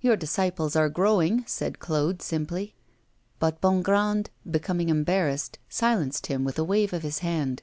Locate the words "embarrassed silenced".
4.88-6.28